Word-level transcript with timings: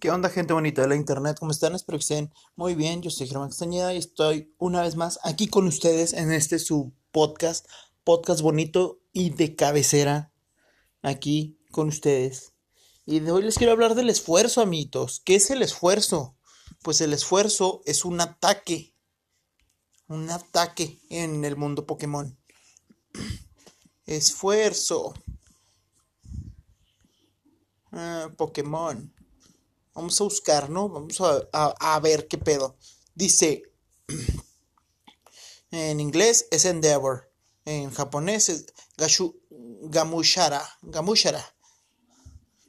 ¿Qué 0.00 0.10
onda, 0.10 0.30
gente 0.30 0.54
bonita 0.54 0.80
de 0.80 0.88
la 0.88 0.96
internet? 0.96 1.36
¿Cómo 1.38 1.52
están? 1.52 1.74
Espero 1.74 1.98
que 1.98 2.02
estén 2.02 2.32
muy 2.56 2.74
bien. 2.74 3.02
Yo 3.02 3.10
soy 3.10 3.28
Germán 3.28 3.50
Castañeda 3.50 3.92
y 3.92 3.98
estoy 3.98 4.54
una 4.56 4.80
vez 4.80 4.96
más 4.96 5.18
aquí 5.24 5.46
con 5.46 5.66
ustedes 5.66 6.14
en 6.14 6.32
este 6.32 6.58
su 6.58 6.94
podcast, 7.10 7.66
podcast 8.02 8.40
bonito 8.40 9.02
y 9.12 9.28
de 9.28 9.54
cabecera, 9.54 10.32
aquí 11.02 11.58
con 11.70 11.88
ustedes. 11.88 12.54
Y 13.04 13.20
de 13.20 13.30
hoy 13.30 13.42
les 13.42 13.58
quiero 13.58 13.74
hablar 13.74 13.94
del 13.94 14.08
esfuerzo, 14.08 14.62
amiguitos. 14.62 15.20
¿Qué 15.22 15.34
es 15.34 15.50
el 15.50 15.60
esfuerzo? 15.60 16.34
Pues 16.80 17.02
el 17.02 17.12
esfuerzo 17.12 17.82
es 17.84 18.06
un 18.06 18.22
ataque, 18.22 18.94
un 20.08 20.30
ataque 20.30 20.98
en 21.10 21.44
el 21.44 21.58
mundo 21.58 21.84
Pokémon. 21.84 22.38
Esfuerzo. 24.06 25.12
Ah, 27.92 28.30
Pokémon. 28.38 29.12
Vamos 30.00 30.18
a 30.18 30.24
buscar, 30.24 30.70
¿no? 30.70 30.88
Vamos 30.88 31.20
a, 31.20 32.00
ver 32.00 32.26
qué 32.26 32.38
pedo. 32.38 32.74
Dice, 33.14 33.64
en 35.70 36.00
inglés 36.00 36.46
es 36.50 36.64
Endeavor. 36.64 37.30
En 37.66 37.90
japonés 37.90 38.48
es 38.48 38.72
gashu, 38.96 39.38
Gamushara. 39.50 40.66
Gamushara. 40.80 41.54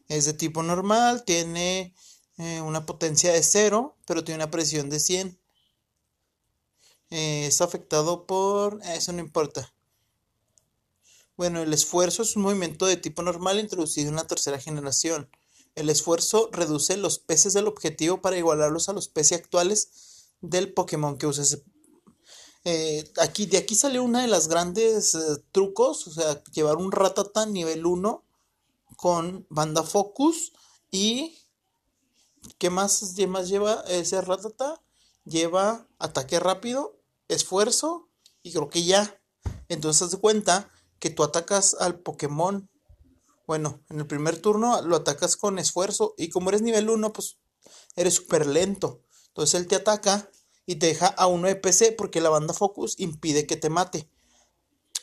Es 0.09 0.26
de 0.26 0.34
tipo 0.34 0.62
normal, 0.62 1.23
tiene 1.23 1.95
eh, 2.38 2.59
una 2.59 2.85
potencia 2.85 3.32
de 3.32 3.43
0, 3.43 3.95
pero 4.05 4.26
tiene 4.26 4.43
una 4.43 4.52
presión 4.52 4.90
de 4.90 4.99
100. 4.99 5.40
Eh, 7.12 7.45
es 7.48 7.62
afectado 7.62 8.27
por... 8.27 8.82
Eso 8.84 9.13
no 9.13 9.20
importa. 9.20 9.73
Bueno, 11.38 11.62
el 11.62 11.71
esfuerzo 11.71 12.23
es 12.23 12.35
un 12.35 12.41
movimiento 12.41 12.88
de 12.88 12.98
tipo 12.98 13.21
normal 13.21 13.57
introducido 13.57 14.09
en 14.09 14.18
la 14.18 14.27
tercera 14.27 14.59
generación. 14.59 15.29
El 15.75 15.89
esfuerzo 15.89 16.49
reduce 16.52 16.98
los 16.98 17.20
peces 17.20 17.53
del 17.53 17.67
objetivo 17.67 18.21
para 18.21 18.38
igualarlos 18.38 18.89
a 18.89 18.93
los 18.93 19.07
peces 19.07 19.39
actuales 19.39 19.90
del 20.41 20.73
Pokémon 20.73 21.18
que 21.18 21.27
uses. 21.27 21.63
Eh, 22.63 23.09
aquí, 23.20 23.46
de 23.46 23.57
aquí 23.57 23.76
sale 23.76 23.99
una 23.99 24.21
de 24.21 24.27
las 24.27 24.48
grandes 24.48 25.15
eh, 25.15 25.20
trucos, 25.51 26.07
o 26.07 26.12
sea, 26.12 26.43
llevar 26.51 26.77
un 26.77 26.91
Ratata 26.91 27.46
nivel 27.46 27.85
1 27.85 28.23
con 28.98 29.48
banda 29.49 29.81
Focus 29.81 30.54
y 30.91 31.40
¿qué 32.59 32.70
más, 32.70 33.13
qué 33.15 33.26
más 33.27 33.49
lleva 33.49 33.84
ese 33.87 34.21
Ratata? 34.21 34.81
Lleva 35.26 35.87
ataque 35.98 36.40
rápido, 36.40 36.98
esfuerzo 37.27 38.09
y 38.43 38.51
creo 38.51 38.70
que 38.70 38.84
ya. 38.84 39.20
Entonces 39.70 40.12
de 40.12 40.18
cuenta 40.18 40.70
que 40.99 41.09
tú 41.09 41.24
atacas 41.24 41.76
al 41.79 41.99
Pokémon. 41.99 42.70
Bueno, 43.52 43.84
en 43.90 43.99
el 43.99 44.07
primer 44.07 44.40
turno 44.40 44.82
lo 44.82 44.96
atacas 44.96 45.35
con 45.35 45.60
esfuerzo 45.60 46.13
y 46.18 46.30
como 46.30 46.48
eres 46.48 46.62
nivel 46.62 46.90
1, 46.90 47.12
pues 47.12 47.38
eres 47.98 48.13
súper 48.13 48.48
lento. 48.48 49.02
Entonces 49.27 49.60
él 49.60 49.68
te 49.68 49.76
ataca 49.76 50.32
y 50.66 50.77
te 50.77 50.85
deja 50.85 51.08
a 51.08 51.27
1 51.27 51.49
de 51.49 51.58
PC 51.58 51.91
porque 51.91 52.21
la 52.21 52.30
banda 52.30 52.54
Focus 52.54 52.98
impide 52.98 53.48
que 53.48 53.58
te 53.58 53.70
mate. 53.70 54.10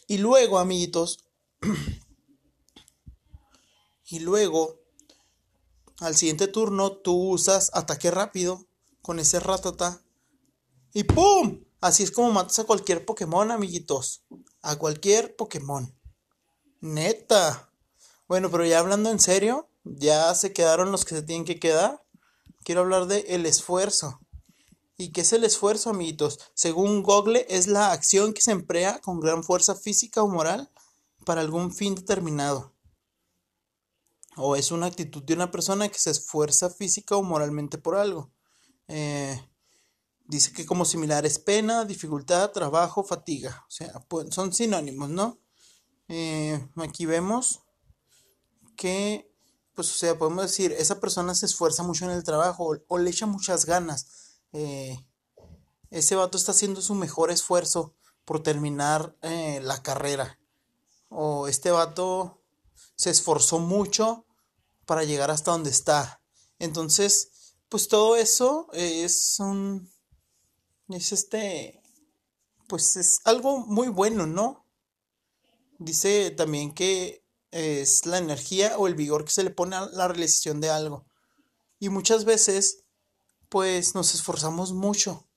Y 0.07 0.17
luego, 0.17 0.59
amiguitos, 0.59 1.27
y 4.07 4.21
luego, 4.21 4.81
al 6.01 6.17
siguiente 6.17 6.49
turno, 6.49 6.93
tú 6.93 7.33
usas 7.33 7.71
ataque 7.75 8.11
rápido 8.11 8.67
con 9.03 9.19
ese 9.19 9.41
ratata 9.41 10.03
y 10.95 11.05
¡pum! 11.05 11.67
Así 11.83 12.03
es 12.03 12.11
como 12.11 12.33
matas 12.33 12.61
a 12.61 12.65
cualquier 12.65 13.05
Pokémon, 13.05 13.51
amiguitos 13.51 14.25
a 14.63 14.77
cualquier 14.77 15.37
Pokémon. 15.37 15.95
Neta. 16.81 17.68
Bueno, 18.29 18.51
pero 18.51 18.65
ya 18.65 18.79
hablando 18.79 19.11
en 19.11 19.19
serio, 19.19 19.69
ya 19.85 20.35
se 20.35 20.53
quedaron 20.53 20.93
los 20.93 21.05
que 21.05 21.15
se 21.15 21.23
tienen 21.23 21.45
que 21.45 21.59
quedar. 21.59 22.05
Quiero 22.63 22.83
hablar 22.83 23.07
de 23.07 23.21
el 23.29 23.47
esfuerzo. 23.47 24.21
¿Y 24.97 25.13
qué 25.13 25.23
es 25.23 25.33
el 25.33 25.45
esfuerzo, 25.45 25.91
amiguitos? 25.91 26.39
Según 26.55 27.03
Google, 27.03 27.47
es 27.49 27.67
la 27.67 27.93
acción 27.93 28.35
que 28.35 28.43
se 28.43 28.53
emplea 28.53 29.01
con 29.01 29.21
gran 29.21 29.43
fuerza 29.43 29.75
física 29.75 30.23
o 30.23 30.29
moral 30.29 30.71
para 31.25 31.41
algún 31.41 31.73
fin 31.73 31.95
determinado. 31.95 32.75
O 34.37 34.57
es 34.57 34.71
una 34.71 34.87
actitud 34.87 35.23
de 35.23 35.35
una 35.35 35.51
persona 35.51 35.89
que 35.89 35.99
se 35.99 36.11
esfuerza 36.11 36.71
física 36.71 37.17
o 37.17 37.23
moralmente 37.23 37.79
por 37.79 37.97
algo. 37.97 38.31
Eh, 38.89 39.41
Dice 40.29 40.53
que 40.53 40.67
como 40.67 40.85
similar 40.85 41.25
es 41.25 41.39
pena, 41.39 41.87
dificultad, 41.87 42.53
trabajo, 42.53 43.03
fatiga. 43.03 43.65
O 43.67 43.71
sea, 43.71 43.99
pues, 44.09 44.27
son 44.35 44.53
sinónimos, 44.53 45.09
¿no? 45.09 45.39
Eh, 46.07 46.69
aquí 46.77 47.07
vemos 47.07 47.63
que, 48.79 49.29
pues, 49.75 49.91
o 49.91 49.95
sea, 49.95 50.17
podemos 50.17 50.45
decir, 50.45 50.73
esa 50.73 51.01
persona 51.01 51.35
se 51.35 51.47
esfuerza 51.47 51.83
mucho 51.83 52.05
en 52.05 52.13
el 52.13 52.23
trabajo 52.23 52.79
o, 52.87 52.99
le 52.99 53.11
echa 53.11 53.27
muchas 53.27 53.67
ganas. 53.67 54.07
Eh, 54.53 54.97
ese 55.91 56.15
vato 56.15 56.39
está 56.39 56.53
haciendo 56.53 56.81
su 56.81 56.95
mejor 56.95 57.31
esfuerzo 57.33 57.95
por 58.25 58.43
terminar 58.43 59.17
eh, 59.23 59.61
la 59.63 59.83
carrera. 59.83 60.39
O 61.09 61.49
este 61.49 61.73
vato 61.73 62.41
se 62.95 63.11
esforzó 63.11 63.59
mucho 63.59 64.25
para 64.87 65.03
llegar 65.03 65.31
hasta 65.31 65.51
donde 65.51 65.71
está. 65.71 66.23
Entonces, 66.61 67.57
pues 67.69 67.89
todo 67.89 68.17
eso 68.17 68.69
es 68.73 69.41
un 69.41 69.91
es 70.89 71.13
este, 71.13 71.83
pues 72.69 72.97
es 72.97 73.21
algo 73.25 73.59
muy 73.67 73.89
bueno, 73.89 74.27
¿no? 74.27 74.65
Dice 75.79 76.31
también 76.31 76.73
que 76.73 77.28
es 77.51 78.07
la 78.07 78.19
energía 78.19 78.77
o 78.79 78.87
el 78.87 78.95
vigor 78.95 79.25
que 79.25 79.31
se 79.31 79.45
le 79.45 79.51
pone 79.51 79.77
a 79.77 79.87
la 79.87 80.09
realización 80.09 80.61
de 80.61 80.71
algo. 80.71 81.07
Y 81.79 81.89
muchas 81.89 82.25
veces, 82.25 82.85
pues 83.49 83.95
nos 83.95 84.15
esforzamos 84.15 84.73
mucho 84.73 85.29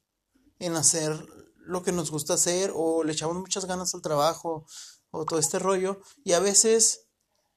en 0.60 0.76
hacer 0.76 1.26
lo 1.58 1.84
que 1.84 1.92
nos 1.92 2.12
gusta 2.12 2.34
hacer 2.34 2.72
o 2.76 3.04
le 3.04 3.14
echamos 3.14 3.38
muchas 3.38 3.66
ganas 3.66 3.94
al 3.94 4.02
trabajo 4.02 4.66
o 5.12 5.26
todo 5.26 5.40
este 5.40 5.60
rollo 5.60 6.02
y 6.24 6.34
a 6.34 6.40
veces 6.40 7.08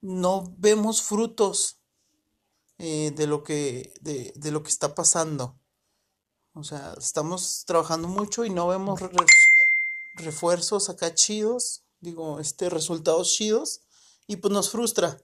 no 0.00 0.54
vemos 0.58 1.02
frutos 1.02 1.80
eh, 2.78 3.12
de 3.16 3.26
lo 3.26 3.42
que 3.42 3.94
de, 4.00 4.32
de, 4.36 4.50
lo 4.50 4.62
que 4.62 4.68
está 4.68 4.94
pasando 4.94 5.58
o 6.54 6.62
sea, 6.62 6.94
estamos 6.96 7.64
trabajando 7.66 8.06
mucho 8.06 8.44
y 8.44 8.50
no 8.50 8.68
vemos 8.68 9.00
refuerzos 10.14 10.88
acá 10.88 11.12
chidos, 11.12 11.82
digo, 11.98 12.38
este, 12.38 12.70
resultados 12.70 13.32
chidos, 13.32 13.80
y 14.26 14.36
pues 14.36 14.52
nos 14.52 14.70
frustra. 14.70 15.18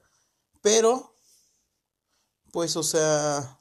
Pero, 0.61 1.15
pues, 2.51 2.75
o 2.75 2.83
sea, 2.83 3.59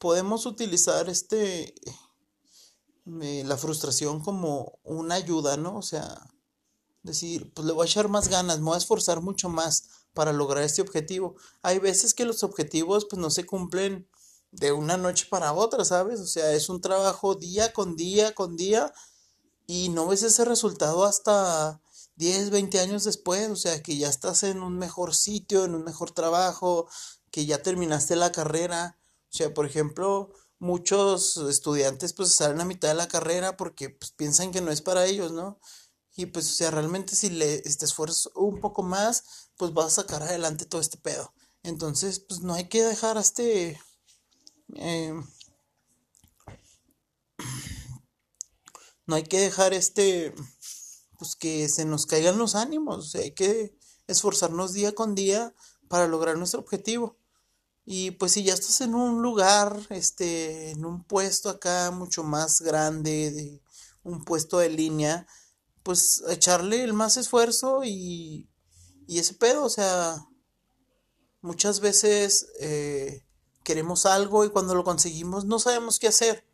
podemos 0.00 0.46
utilizar 0.46 1.08
este, 1.08 1.74
eh, 3.22 3.44
la 3.44 3.56
frustración 3.56 4.20
como 4.20 4.78
una 4.84 5.16
ayuda, 5.16 5.56
¿no? 5.56 5.76
O 5.76 5.82
sea, 5.82 6.28
decir, 7.02 7.52
pues 7.54 7.66
le 7.66 7.72
voy 7.72 7.86
a 7.86 7.90
echar 7.90 8.08
más 8.08 8.28
ganas, 8.28 8.58
me 8.58 8.66
voy 8.66 8.74
a 8.74 8.78
esforzar 8.78 9.20
mucho 9.20 9.48
más 9.48 9.88
para 10.12 10.32
lograr 10.32 10.64
este 10.64 10.82
objetivo. 10.82 11.36
Hay 11.62 11.78
veces 11.78 12.14
que 12.14 12.24
los 12.24 12.42
objetivos 12.42 13.06
pues 13.08 13.20
no 13.20 13.30
se 13.30 13.46
cumplen 13.46 14.08
de 14.50 14.72
una 14.72 14.96
noche 14.96 15.26
para 15.28 15.52
otra, 15.52 15.84
¿sabes? 15.84 16.20
O 16.20 16.26
sea, 16.26 16.52
es 16.52 16.68
un 16.68 16.80
trabajo 16.80 17.34
día 17.34 17.72
con 17.72 17.96
día 17.96 18.34
con 18.34 18.56
día 18.56 18.92
y 19.66 19.90
no 19.90 20.06
ves 20.06 20.22
ese 20.22 20.44
resultado 20.44 21.04
hasta 21.04 21.80
10, 22.16 22.50
20 22.50 22.80
años 22.80 23.04
después, 23.04 23.48
o 23.50 23.56
sea, 23.56 23.82
que 23.82 23.96
ya 23.96 24.08
estás 24.08 24.42
en 24.42 24.62
un 24.62 24.78
mejor 24.78 25.14
sitio, 25.14 25.64
en 25.64 25.74
un 25.74 25.84
mejor 25.84 26.10
trabajo, 26.10 26.88
que 27.30 27.46
ya 27.46 27.62
terminaste 27.62 28.16
la 28.16 28.32
carrera. 28.32 28.98
O 29.32 29.36
sea, 29.36 29.52
por 29.54 29.66
ejemplo, 29.66 30.32
muchos 30.58 31.36
estudiantes 31.36 32.12
pues 32.14 32.32
salen 32.34 32.60
a 32.60 32.64
mitad 32.64 32.88
de 32.88 32.94
la 32.94 33.08
carrera 33.08 33.56
porque 33.56 33.90
pues, 33.90 34.12
piensan 34.12 34.52
que 34.52 34.60
no 34.62 34.70
es 34.70 34.82
para 34.82 35.06
ellos, 35.06 35.32
¿no? 35.32 35.60
Y 36.16 36.26
pues, 36.26 36.50
o 36.50 36.54
sea, 36.54 36.70
realmente 36.70 37.14
si 37.16 37.30
le 37.30 37.60
te 37.60 37.84
esfuerzas 37.84 38.30
un 38.34 38.60
poco 38.60 38.82
más, 38.82 39.50
pues 39.56 39.72
vas 39.74 39.86
a 39.86 40.02
sacar 40.02 40.22
adelante 40.22 40.64
todo 40.64 40.80
este 40.80 40.98
pedo. 40.98 41.34
Entonces, 41.62 42.20
pues 42.20 42.40
no 42.40 42.54
hay 42.54 42.68
que 42.68 42.84
dejar 42.84 43.18
a 43.18 43.20
este 43.20 43.80
eh, 44.74 45.12
no 49.06 49.16
hay 49.16 49.22
que 49.24 49.40
dejar 49.40 49.72
este, 49.72 50.34
pues 51.18 51.36
que 51.36 51.68
se 51.68 51.84
nos 51.84 52.06
caigan 52.06 52.38
los 52.38 52.54
ánimos, 52.54 53.14
hay 53.14 53.32
que 53.32 53.76
esforzarnos 54.06 54.72
día 54.72 54.94
con 54.94 55.14
día 55.14 55.54
para 55.88 56.08
lograr 56.08 56.36
nuestro 56.36 56.60
objetivo. 56.60 57.18
Y 57.84 58.12
pues 58.12 58.32
si 58.32 58.42
ya 58.42 58.54
estás 58.54 58.80
en 58.80 58.94
un 58.94 59.22
lugar, 59.22 59.80
este, 59.90 60.70
en 60.72 60.84
un 60.84 61.04
puesto 61.04 61.48
acá 61.48 61.90
mucho 61.92 62.24
más 62.24 62.60
grande, 62.60 63.30
de 63.30 63.62
un 64.02 64.24
puesto 64.24 64.58
de 64.58 64.70
línea, 64.70 65.26
pues 65.82 66.22
echarle 66.28 66.82
el 66.82 66.94
más 66.94 67.16
esfuerzo 67.16 67.82
y, 67.84 68.48
y 69.06 69.18
ese 69.18 69.34
pedo, 69.34 69.64
o 69.64 69.70
sea, 69.70 70.26
muchas 71.42 71.80
veces 71.80 72.48
eh, 72.60 73.24
queremos 73.62 74.06
algo 74.06 74.44
y 74.44 74.50
cuando 74.50 74.74
lo 74.74 74.84
conseguimos 74.84 75.44
no 75.44 75.58
sabemos 75.58 75.98
qué 75.98 76.08
hacer. 76.08 76.45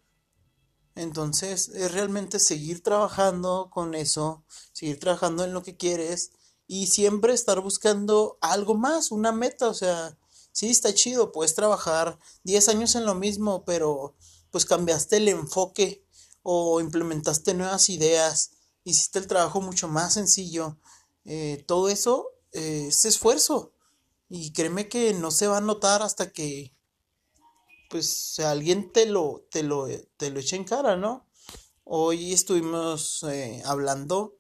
Entonces 0.95 1.69
es 1.69 1.93
realmente 1.93 2.39
seguir 2.39 2.83
trabajando 2.83 3.71
con 3.71 3.95
eso, 3.95 4.45
seguir 4.73 5.01
trabajando 5.01 5.45
en 5.45 5.53
lo 5.53 5.63
que 5.63 5.77
quieres 5.77 6.33
y 6.67 6.89
siempre 6.89 7.33
estar 7.33 7.61
buscando 7.61 8.39
algo 8.41 8.75
más, 8.75 9.11
una 9.11 9.33
meta, 9.33 9.69
o 9.69 9.75
sea, 9.75 10.17
Sí, 10.53 10.69
está 10.69 10.93
chido, 10.93 11.33
puedes 11.33 11.55
trabajar 11.55 12.19
10 12.45 12.69
años 12.69 12.95
en 12.95 13.07
lo 13.07 13.15
mismo, 13.15 13.65
pero 13.65 14.15
pues 14.51 14.67
cambiaste 14.67 15.17
el 15.17 15.29
enfoque 15.29 16.05
o 16.43 16.81
implementaste 16.81 17.55
nuevas 17.55 17.89
ideas, 17.89 18.51
hiciste 18.85 19.19
el 19.19 19.27
trabajo 19.27 19.63
mucho 19.63 19.89
más 19.89 20.13
sencillo. 20.13 20.79
Eh, 21.25 21.65
todo 21.67 21.89
eso 21.89 22.29
eh, 22.53 22.87
es 22.89 23.05
esfuerzo. 23.07 23.73
Y 24.29 24.53
créeme 24.53 24.89
que 24.89 25.15
no 25.15 25.31
se 25.31 25.47
va 25.47 25.59
a 25.59 25.63
notar 25.63 26.03
hasta 26.03 26.33
que 26.33 26.75
pues 27.93 28.41
alguien 28.41 28.91
te 28.91 29.05
lo, 29.05 29.47
te 29.51 29.63
lo, 29.63 29.87
te 30.17 30.31
lo 30.31 30.41
eche 30.41 30.57
en 30.57 30.65
cara, 30.65 30.97
¿no? 30.97 31.29
Hoy 31.85 32.33
estuvimos 32.33 33.23
eh, 33.25 33.63
hablando 33.67 34.39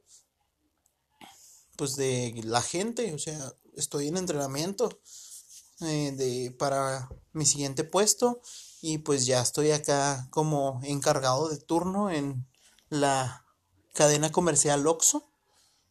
pues 1.76 1.96
de 1.96 2.40
la 2.44 2.62
gente, 2.62 3.12
o 3.12 3.19
sea, 3.19 3.52
estoy 3.76 4.08
en 4.08 4.16
entrenamiento 4.16 4.88
de, 5.81 6.54
para 6.58 7.10
mi 7.34 7.44
siguiente 7.44 7.84
puesto 7.84 8.40
y 8.81 8.99
pues 8.99 9.26
ya 9.26 9.43
estoy 9.43 9.72
acá 9.72 10.28
como 10.31 10.81
encargado 10.82 11.50
de 11.50 11.58
turno 11.58 12.10
en 12.10 12.48
la 12.88 13.44
cadena 13.93 14.32
comercial 14.32 14.87
Oxxo. 14.87 15.31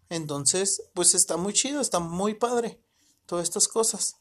Entonces, 0.09 0.81
pues 0.95 1.13
está 1.13 1.37
muy 1.37 1.53
chido, 1.53 1.79
está 1.79 1.99
muy 1.99 2.33
padre 2.33 2.81
todas 3.27 3.43
estas 3.43 3.67
cosas. 3.67 4.15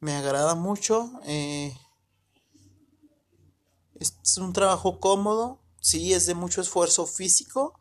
Me 0.00 0.16
agrada 0.16 0.56
mucho. 0.56 1.12
Eh, 1.24 1.72
es 4.00 4.36
un 4.38 4.52
trabajo 4.52 5.00
cómodo. 5.00 5.60
Sí, 5.80 6.12
es 6.12 6.26
de 6.26 6.34
mucho 6.34 6.60
esfuerzo 6.60 7.06
físico. 7.06 7.80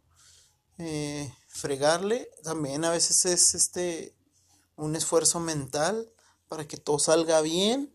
Eh, 0.77 1.33
fregarle. 1.47 2.29
También 2.43 2.85
a 2.85 2.91
veces 2.91 3.25
es 3.25 3.55
este 3.55 4.15
un 4.75 4.95
esfuerzo 4.95 5.39
mental 5.39 6.11
para 6.47 6.67
que 6.67 6.77
todo 6.77 6.99
salga 6.99 7.41
bien, 7.41 7.93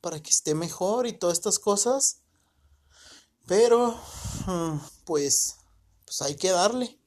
para 0.00 0.20
que 0.20 0.30
esté 0.30 0.54
mejor 0.54 1.06
y 1.06 1.12
todas 1.16 1.38
estas 1.38 1.58
cosas. 1.58 2.18
Pero, 3.46 3.98
mm, 4.46 4.78
pues, 5.04 5.56
pues 6.04 6.22
hay 6.22 6.36
que 6.36 6.50
darle. 6.50 6.98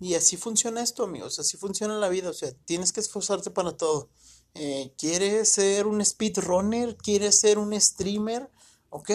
Y 0.00 0.14
así 0.14 0.36
funciona 0.36 0.82
esto, 0.82 1.04
amigos, 1.04 1.38
así 1.38 1.56
funciona 1.56 1.96
la 1.98 2.08
vida, 2.08 2.30
o 2.30 2.34
sea, 2.34 2.52
tienes 2.64 2.92
que 2.92 3.00
esforzarte 3.00 3.50
para 3.50 3.76
todo. 3.76 4.10
Eh, 4.54 4.92
¿Quieres 4.98 5.50
ser 5.50 5.86
un 5.86 6.04
speedrunner? 6.04 6.96
¿Quieres 6.96 7.40
ser 7.40 7.58
un 7.58 7.78
streamer? 7.80 8.50
Ok, 8.96 9.10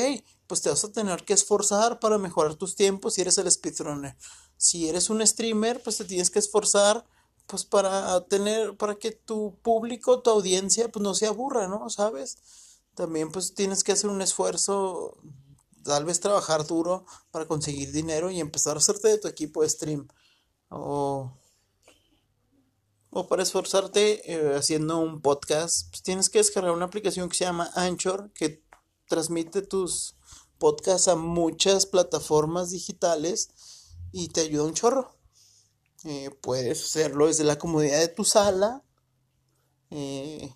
pues 0.45 0.61
te 0.61 0.69
vas 0.69 0.83
a 0.83 0.91
tener 0.91 1.23
que 1.23 1.31
esforzar 1.31 2.01
para 2.01 2.17
mejorar 2.17 2.55
tus 2.55 2.75
tiempos 2.75 3.13
si 3.13 3.21
eres 3.21 3.37
el 3.37 3.49
speedrunner. 3.49 4.13
Si 4.57 4.89
eres 4.89 5.09
un 5.09 5.25
streamer, 5.25 5.81
pues 5.81 5.95
te 5.95 6.03
tienes 6.03 6.29
que 6.29 6.39
esforzar 6.39 7.05
pues 7.47 7.63
para 7.63 8.25
tener, 8.25 8.75
para 8.75 8.95
que 8.95 9.11
tu 9.13 9.57
público, 9.61 10.21
tu 10.21 10.31
audiencia, 10.31 10.91
pues 10.91 11.01
no 11.01 11.15
se 11.15 11.27
aburra, 11.27 11.69
¿no? 11.69 11.89
¿Sabes? 11.89 12.81
También 12.93 13.31
pues 13.31 13.53
tienes 13.53 13.85
que 13.85 13.93
hacer 13.93 14.09
un 14.09 14.21
esfuerzo, 14.21 15.17
tal 15.85 16.03
vez 16.03 16.19
trabajar 16.19 16.67
duro 16.67 17.05
para 17.31 17.45
conseguir 17.45 17.93
dinero 17.93 18.31
y 18.31 18.41
empezar 18.41 18.75
a 18.75 18.79
hacerte 18.79 19.07
de 19.07 19.17
tu 19.17 19.29
equipo 19.29 19.61
de 19.61 19.69
stream 19.69 20.09
o, 20.67 21.31
para 23.29 23.43
esforzarte 23.43 24.29
eh, 24.29 24.57
haciendo 24.57 24.99
un 24.99 25.21
podcast, 25.21 25.89
pues 25.89 26.03
tienes 26.03 26.29
que 26.29 26.39
descargar 26.39 26.73
una 26.73 26.85
aplicación 26.85 27.29
que 27.29 27.37
se 27.37 27.45
llama 27.45 27.71
Anchor, 27.75 28.29
que 28.33 28.67
transmite 29.09 29.61
tus 29.61 30.15
podcasts 30.59 31.07
a 31.09 31.15
muchas 31.15 31.85
plataformas 31.85 32.69
digitales 32.69 33.49
y 34.11 34.29
te 34.29 34.41
ayuda 34.41 34.63
un 34.63 34.73
chorro. 34.73 35.13
Eh, 36.05 36.29
puedes 36.41 36.81
hacerlo 36.81 37.27
desde 37.27 37.43
la 37.43 37.57
comodidad 37.57 37.99
de 37.99 38.07
tu 38.07 38.23
sala 38.23 38.83
eh, 39.89 40.55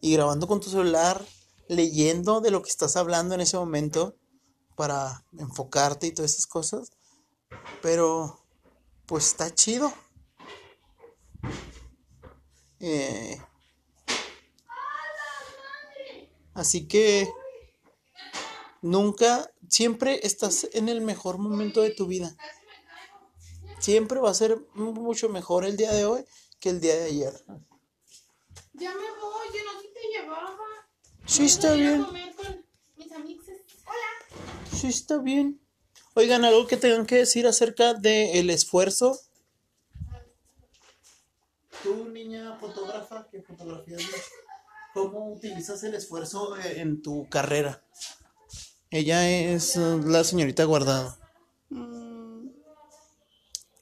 y 0.00 0.12
grabando 0.14 0.48
con 0.48 0.60
tu 0.60 0.70
celular, 0.70 1.24
leyendo 1.68 2.40
de 2.40 2.50
lo 2.50 2.62
que 2.62 2.70
estás 2.70 2.96
hablando 2.96 3.34
en 3.34 3.42
ese 3.42 3.56
momento 3.56 4.16
para 4.74 5.24
enfocarte 5.38 6.08
y 6.08 6.12
todas 6.12 6.32
esas 6.32 6.46
cosas. 6.46 6.90
Pero 7.82 8.44
pues 9.06 9.26
está 9.26 9.54
chido. 9.54 9.92
Eh, 12.80 13.38
así 16.54 16.88
que 16.88 17.30
nunca, 18.82 19.50
siempre 19.68 20.20
estás 20.22 20.68
en 20.72 20.88
el 20.88 21.00
mejor 21.00 21.38
momento 21.38 21.80
de 21.82 21.90
tu 21.90 22.06
vida. 22.06 22.34
Siempre 23.78 24.20
va 24.20 24.30
a 24.30 24.34
ser 24.34 24.58
mucho 24.74 25.28
mejor 25.28 25.64
el 25.64 25.76
día 25.76 25.92
de 25.92 26.04
hoy 26.04 26.24
que 26.58 26.70
el 26.70 26.80
día 26.80 26.96
de 26.96 27.04
ayer. 27.04 27.32
Ya 28.74 28.94
me 28.94 29.10
voy, 29.20 29.46
yo 29.54 29.64
no 29.64 29.80
te 29.80 30.00
llevaba. 30.12 30.58
Sí, 31.26 31.46
está 31.46 31.72
bien. 31.74 32.06
Sí, 34.74 34.88
está 34.88 35.18
bien. 35.18 35.60
Oigan, 36.14 36.44
algo 36.44 36.66
que 36.66 36.76
tengan 36.76 37.06
que 37.06 37.16
decir 37.16 37.46
acerca 37.46 37.94
del 37.94 38.50
esfuerzo. 38.50 39.18
Tú, 41.82 42.08
niña 42.08 42.58
fotógrafa, 42.58 43.28
que 43.30 43.42
fotografías, 43.42 44.02
¿cómo 44.92 45.32
utilizas 45.32 45.82
el 45.84 45.94
esfuerzo 45.94 46.56
en 46.58 47.00
tu 47.00 47.28
carrera? 47.28 47.82
Ella 48.90 49.28
es 49.28 49.76
la 49.76 50.24
señorita 50.24 50.64
Guardado. 50.64 51.16
Mm, 51.68 52.48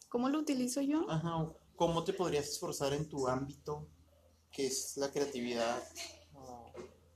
¿Cómo 0.08 0.28
lo 0.28 0.38
utilizo 0.38 0.81
yo? 0.82 1.10
Ajá, 1.10 1.50
¿cómo 1.76 2.05
te 2.05 2.12
podrías 2.12 2.49
esforzar 2.49 2.93
en 2.93 3.08
tu 3.08 3.26
ámbito, 3.26 3.88
que 4.52 4.66
es 4.66 4.96
la 4.96 5.10
creatividad? 5.10 5.82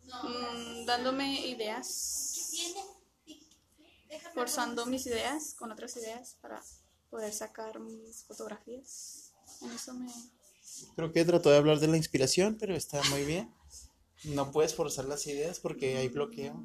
Mm, 0.07 0.87
dándome 0.87 1.47
ideas 1.47 2.33
forzando 4.35 4.87
mis 4.87 5.07
ideas 5.07 5.55
con 5.55 5.71
otras 5.73 5.97
ideas 5.97 6.37
para 6.41 6.63
poder 7.11 7.33
sacar 7.33 7.79
mis 7.81 8.25
fotografías. 8.25 9.33
En 9.61 9.71
eso 9.71 9.95
me... 9.95 10.11
Creo 10.97 11.13
que 11.13 11.25
trató 11.25 11.51
de 11.51 11.59
hablar 11.59 11.79
de 11.79 11.89
la 11.89 11.97
inspiración, 11.97 12.57
pero 12.59 12.75
está 12.75 13.03
muy 13.11 13.25
bien. 13.25 13.53
No 14.25 14.51
puedes 14.51 14.75
forzar 14.75 15.05
las 15.05 15.27
ideas 15.27 15.61
porque 15.61 15.97
hay 15.99 16.09
bloqueo. 16.09 16.65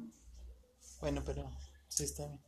Bueno, 1.00 1.22
pero 1.24 1.50
sí 1.88 2.04
está 2.04 2.26
bien. 2.26 2.40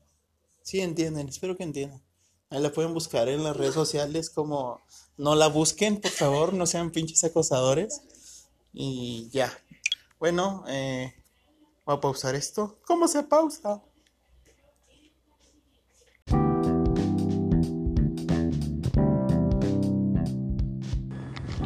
Sí 0.62 0.80
entienden, 0.80 1.28
espero 1.28 1.56
que 1.56 1.62
entiendan. 1.62 2.02
Ahí 2.50 2.60
la 2.60 2.72
pueden 2.72 2.92
buscar 2.92 3.28
en 3.28 3.44
las 3.44 3.56
redes 3.56 3.74
sociales 3.74 4.28
como 4.28 4.80
no 5.16 5.36
la 5.36 5.46
busquen, 5.46 6.00
por 6.00 6.10
favor, 6.10 6.52
no 6.52 6.66
sean 6.66 6.90
pinches 6.90 7.22
acosadores. 7.22 8.02
Y 8.72 9.28
ya. 9.30 9.52
Bueno, 10.18 10.64
eh, 10.68 11.14
voy 11.86 11.96
a 11.96 12.00
pausar 12.00 12.34
esto. 12.34 12.78
¿Cómo 12.86 13.06
se 13.06 13.22
pausa? 13.22 13.82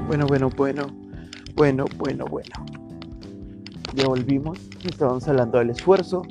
Bueno, 0.07 0.27
bueno, 0.27 0.51
bueno, 0.51 0.87
bueno, 1.55 1.85
bueno, 1.97 2.27
bueno. 2.27 2.67
Ya 3.95 4.07
volvimos, 4.07 4.59
estábamos 4.85 5.27
hablando 5.29 5.59
del 5.59 5.71
esfuerzo 5.71 6.23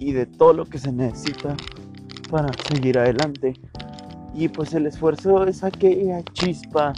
y 0.00 0.12
de 0.12 0.26
todo 0.26 0.54
lo 0.54 0.64
que 0.64 0.78
se 0.78 0.90
necesita 0.90 1.56
para 2.30 2.50
seguir 2.68 2.98
adelante. 2.98 3.54
Y 4.34 4.48
pues 4.48 4.74
el 4.74 4.86
esfuerzo 4.86 5.44
es 5.46 5.62
aquella 5.62 6.24
chispa 6.32 6.94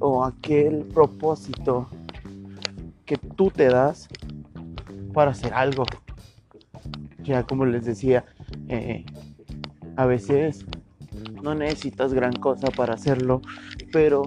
o 0.00 0.24
aquel 0.24 0.84
propósito 0.86 1.88
que 3.04 3.16
tú 3.16 3.50
te 3.50 3.66
das 3.66 4.08
para 5.12 5.30
hacer 5.32 5.52
algo. 5.54 5.84
Ya 7.22 7.42
como 7.44 7.66
les 7.66 7.84
decía, 7.84 8.24
eh, 8.68 9.04
a 9.96 10.06
veces 10.06 10.64
no 11.42 11.54
necesitas 11.54 12.14
gran 12.14 12.32
cosa 12.32 12.68
para 12.68 12.94
hacerlo, 12.94 13.42
pero 13.92 14.22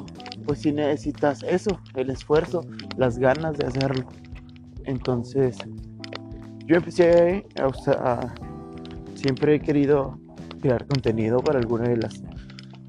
pues 0.45 0.59
si 0.59 0.71
necesitas 0.71 1.43
eso, 1.43 1.79
el 1.95 2.09
esfuerzo, 2.09 2.65
las 2.95 3.17
ganas 3.17 3.57
de 3.57 3.67
hacerlo. 3.67 4.07
Entonces, 4.85 5.57
yo 6.69 6.75
empecé 6.75 7.47
a, 7.59 7.67
usar, 7.67 8.35
siempre 9.15 9.55
he 9.55 9.59
querido 9.59 10.19
crear 10.61 10.85
contenido 10.85 11.39
para 11.39 11.57
alguna 11.57 11.89
de 11.89 11.97
las 11.97 12.21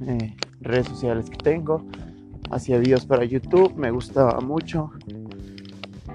eh, 0.07 0.37
redes 0.61 0.87
sociales 0.87 1.31
que 1.31 1.39
tengo. 1.39 1.87
Hacía 2.51 2.77
videos 2.77 3.07
para 3.07 3.25
YouTube, 3.25 3.75
me 3.77 3.91
gustaba 3.91 4.39
mucho. 4.41 4.91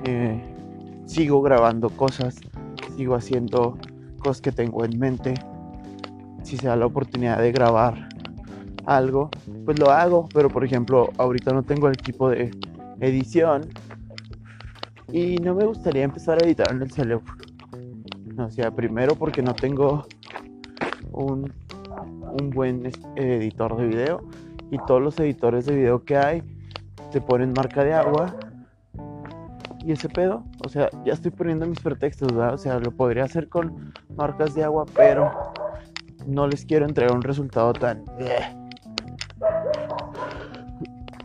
Eh, 0.04 0.40
sigo 1.08 1.42
grabando 1.42 1.90
cosas, 1.90 2.36
sigo 2.98 3.16
haciendo 3.16 3.80
cosas 4.20 4.42
que 4.42 4.52
tengo 4.52 4.86
en 4.86 5.00
mente. 5.00 5.34
Si 6.44 6.58
se 6.58 6.68
da 6.68 6.76
la 6.76 6.86
oportunidad 6.86 7.40
de 7.40 7.52
grabar 7.52 8.10
algo, 8.86 9.32
pues 9.66 9.80
lo 9.80 9.90
hago, 9.90 10.30
pero 10.32 10.50
por 10.50 10.64
ejemplo, 10.64 11.10
ahorita 11.18 11.52
no 11.52 11.64
tengo 11.64 11.88
el 11.88 11.96
equipo 11.96 12.30
de 12.30 12.52
edición 13.00 13.70
y 15.12 15.38
no 15.38 15.56
me 15.56 15.66
gustaría 15.66 16.04
empezar 16.04 16.40
a 16.40 16.46
editar 16.46 16.72
en 16.72 16.84
el 16.84 16.92
teléfono. 16.92 17.45
O 18.38 18.50
sea, 18.50 18.72
primero 18.72 19.16
porque 19.16 19.42
no 19.42 19.54
tengo 19.54 20.06
un, 21.12 21.54
un 22.40 22.50
buen 22.50 22.92
editor 23.16 23.78
de 23.78 23.88
video 23.88 24.22
y 24.72 24.78
todos 24.86 25.02
los 25.02 25.20
editores 25.20 25.66
de 25.66 25.76
video 25.76 26.04
que 26.04 26.18
hay 26.18 26.44
te 27.12 27.22
ponen 27.22 27.54
marca 27.54 27.84
de 27.84 27.94
agua 27.94 28.36
y 29.86 29.92
ese 29.92 30.10
pedo, 30.10 30.44
o 30.66 30.70
sea, 30.70 30.90
ya 31.06 31.14
estoy 31.14 31.30
poniendo 31.30 31.68
mis 31.68 31.80
pretextos, 31.80 32.34
¿verdad? 32.34 32.56
O 32.56 32.58
sea, 32.58 32.80
lo 32.80 32.90
podría 32.90 33.24
hacer 33.24 33.48
con 33.48 33.94
marcas 34.16 34.56
de 34.56 34.64
agua, 34.64 34.86
pero 34.96 35.32
no 36.26 36.48
les 36.48 36.66
quiero 36.66 36.88
entregar 36.88 37.16
un 37.16 37.22
resultado 37.22 37.72
tan... 37.72 38.04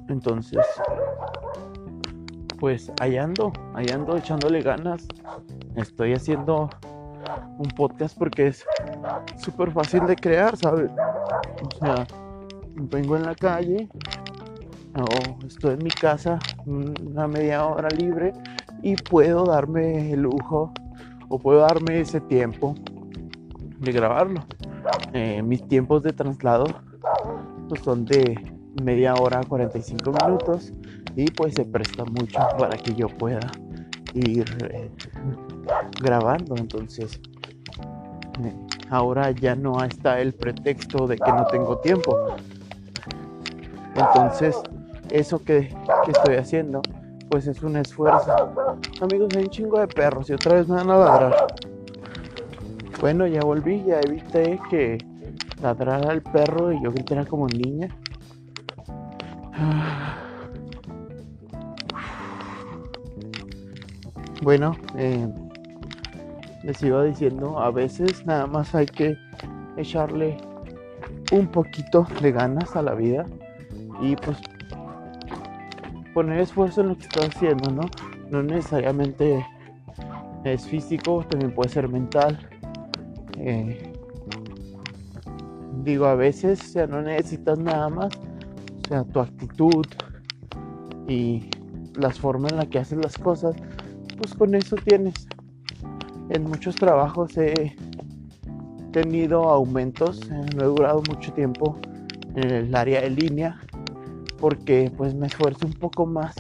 Entonces, 0.09 0.67
pues 2.59 2.93
allá 3.01 3.25
ando, 3.25 3.51
allá 3.75 3.95
ando 3.95 4.19
echándole 4.19 4.61
ganas. 4.61 5.09
Estoy 5.75 6.13
haciendo 6.13 6.69
un 7.59 7.69
podcast 7.77 8.17
porque 8.19 8.49
es 8.49 8.65
súper 9.37 9.73
fácil 9.73 10.07
de 10.07 10.17
crear, 10.17 10.57
¿sabes? 10.57 10.91
O 11.63 11.79
sea, 11.79 12.07
vengo 12.75 13.17
en 13.17 13.25
la 13.25 13.35
calle, 13.35 13.89
o 14.95 15.47
estoy 15.47 15.75
en 15.75 15.85
mi 15.85 15.91
casa 15.91 16.39
una 16.67 17.29
media 17.29 17.65
hora 17.67 17.89
libre 17.91 18.33
y 18.83 18.97
puedo 18.97 19.45
darme 19.45 20.13
el 20.13 20.23
lujo 20.23 20.73
o 21.29 21.39
puedo 21.39 21.61
darme 21.61 22.01
ese 22.01 22.21
tiempo 22.21 22.75
de 23.79 23.93
grabarlo. 23.93 24.45
Eh, 25.13 25.43
mis 25.43 25.67
tiempos 25.69 26.03
de 26.03 26.13
traslado 26.13 26.67
pues, 27.69 27.83
son 27.83 28.05
de 28.05 28.59
media 28.83 29.15
hora 29.15 29.41
45 29.47 30.13
minutos 30.13 30.73
y 31.17 31.31
pues 31.31 31.55
se 31.55 31.65
presta 31.65 32.05
mucho 32.05 32.39
para 32.59 32.77
que 32.77 32.95
yo 32.95 33.09
pueda 33.09 33.41
ir 34.15 34.45
eh, 34.71 34.91
grabando 36.01 36.57
entonces 36.57 37.21
eh, 38.45 38.55
ahora 38.91 39.31
ya 39.31 39.55
no 39.55 39.83
está 39.85 40.21
el 40.21 40.33
pretexto 40.33 41.07
de 41.07 41.17
que 41.17 41.33
no 41.33 41.47
tengo 41.47 41.79
tiempo. 41.79 42.19
Entonces 43.95 44.57
eso 45.11 45.43
que, 45.43 45.75
estoy 46.09 46.37
haciendo 46.37 46.83
pues 47.29 47.47
es 47.47 47.63
un 47.63 47.77
esfuerzo. 47.77 48.33
Amigos 49.01 49.29
hay 49.37 49.45
un 49.45 49.51
chingo 49.51 49.79
de 49.79 49.87
perros 49.87 50.29
y 50.31 50.33
otra 50.33 50.57
vez 50.57 50.69
me 50.69 50.77
van 50.77 50.91
a 50.91 50.97
ladrar. 50.97 51.47
Bueno 53.01 53.27
ya 53.27 53.41
volví 53.41 53.85
ya 53.85 54.01
evité 54.01 54.59
que 54.69 54.99
ladrara 55.63 56.11
al 56.11 56.23
perro 56.23 56.73
y 56.73 56.83
yo 56.83 56.91
gritara 56.93 57.25
como 57.25 57.47
niña. 57.47 57.89
Bueno, 64.43 64.75
eh, 64.97 65.29
les 66.63 66.83
iba 66.83 67.05
diciendo, 67.05 67.59
a 67.59 67.71
veces 67.71 68.25
nada 68.27 68.47
más 68.47 68.75
hay 68.75 68.87
que 68.87 69.17
echarle 69.77 70.37
un 71.33 71.47
poquito 71.47 72.07
de 72.21 72.33
ganas 72.33 72.77
a 72.77 72.83
la 72.83 72.95
vida 72.95 73.27
y 74.01 74.17
pues 74.17 74.39
poner 76.13 76.41
esfuerzo 76.41 76.81
en 76.83 76.89
lo 76.89 76.97
que 76.97 77.05
estás 77.05 77.29
haciendo, 77.29 77.71
¿no? 77.71 77.83
No 78.31 78.43
necesariamente 78.43 79.45
es 80.45 80.67
físico, 80.67 81.25
también 81.29 81.55
puede 81.55 81.71
ser 81.71 81.89
mental. 81.89 82.39
Eh, 83.37 83.93
digo, 85.85 86.07
a 86.07 86.15
veces, 86.15 86.61
o 86.61 86.65
sea, 86.65 86.87
no 86.87 87.03
necesitas 87.03 87.59
nada 87.59 87.89
más, 87.89 88.13
o 88.17 88.89
sea, 88.89 89.05
tu 89.05 89.21
actitud 89.21 89.87
y 91.09 91.49
las 91.95 92.19
formas 92.19 92.53
en 92.53 92.59
las 92.59 92.69
que 92.69 92.79
haces 92.79 92.99
las 92.99 93.17
cosas 93.19 93.57
pues 94.21 94.35
con 94.35 94.55
eso 94.55 94.77
tienes. 94.77 95.15
En 96.31 96.45
muchos 96.45 96.77
trabajos 96.77 97.37
he 97.37 97.75
tenido 98.93 99.51
aumentos, 99.51 100.21
eh, 100.31 100.47
no 100.55 100.63
he 100.63 100.67
durado 100.67 101.03
mucho 101.09 101.33
tiempo 101.33 101.77
en 102.37 102.51
el 102.51 102.75
área 102.75 103.01
de 103.01 103.11
línea 103.11 103.61
porque 104.39 104.93
pues 104.97 105.13
me 105.13 105.27
esfuerzo 105.27 105.67
un 105.67 105.73
poco 105.73 106.07
más 106.07 106.37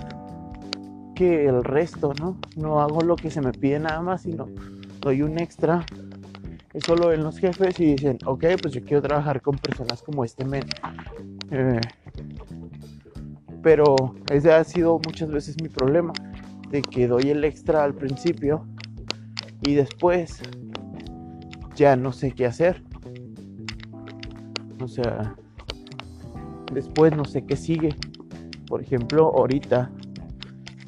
que 1.16 1.46
el 1.46 1.64
resto, 1.64 2.14
¿no? 2.20 2.38
No 2.56 2.80
hago 2.80 3.02
lo 3.02 3.16
que 3.16 3.32
se 3.32 3.40
me 3.40 3.50
pide 3.50 3.80
nada 3.80 4.00
más, 4.00 4.22
sino 4.22 4.46
doy 5.00 5.22
un 5.22 5.38
extra. 5.38 5.84
Eso 6.72 6.94
lo 6.94 7.08
ven 7.08 7.24
los 7.24 7.38
jefes 7.38 7.78
y 7.80 7.96
dicen, 7.96 8.16
ok, 8.24 8.44
pues 8.62 8.72
yo 8.72 8.84
quiero 8.84 9.02
trabajar 9.02 9.42
con 9.42 9.58
personas 9.58 10.02
como 10.02 10.24
este 10.24 10.44
men. 10.44 10.64
Eh, 11.50 11.80
pero 13.60 13.96
ese 14.30 14.52
ha 14.52 14.62
sido 14.62 15.00
muchas 15.04 15.30
veces 15.30 15.60
mi 15.60 15.68
problema 15.68 16.12
de 16.70 16.80
que 16.80 17.08
doy 17.08 17.30
el 17.30 17.44
extra 17.44 17.82
al 17.82 17.94
principio 17.94 18.64
y 19.62 19.74
después 19.74 20.40
ya 21.74 21.96
no 21.96 22.12
sé 22.12 22.32
qué 22.32 22.46
hacer. 22.46 22.82
O 24.82 24.88
sea, 24.88 25.34
después 26.72 27.14
no 27.16 27.24
sé 27.24 27.44
qué 27.44 27.56
sigue. 27.56 27.94
Por 28.66 28.82
ejemplo, 28.82 29.32
ahorita 29.36 29.90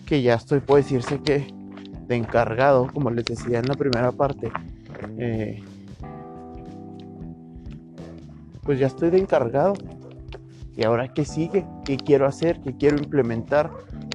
que 0.07 0.23
ya 0.23 0.35
estoy, 0.35 0.61
puede 0.61 0.83
decirse 0.83 1.21
que 1.21 1.47
de 2.07 2.17
encargado, 2.17 2.87
como 2.93 3.11
les 3.11 3.25
decía 3.25 3.59
en 3.59 3.67
la 3.67 3.75
primera 3.75 4.13
parte, 4.13 4.51
eh, 5.19 5.63
pues 8.63 8.79
ya 8.79 8.87
estoy 8.87 9.11
de 9.11 9.19
encargado. 9.19 9.75
¿Y 10.77 10.85
ahora 10.85 11.13
qué 11.13 11.25
sigue? 11.25 11.67
¿Qué 11.85 11.99
quiero 11.99 12.27
hacer? 12.27 12.61
¿Qué 12.63 12.77
quiero 12.77 12.97
implementar? 12.97 13.71